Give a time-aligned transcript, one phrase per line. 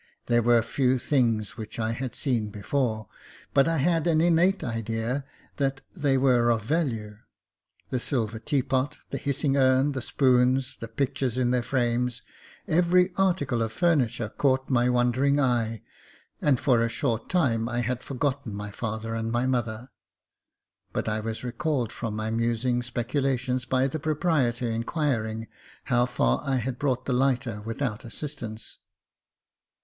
[0.25, 3.07] There were few things which I had seen before,
[3.53, 5.25] but I had an innate idea
[5.57, 7.17] that they were of value.
[7.91, 12.23] The silver tea pot, the hissing urn, the spoons, the pictures in their frames,
[12.67, 15.83] every article of furniture, caught my wondering eye,
[16.41, 19.91] and for a short time I had forgotten my father and my mother;
[20.93, 25.47] but I was recalled from my musing speculations by the proprietor inquiring
[25.83, 28.79] how far I had brought the lighter without assistance.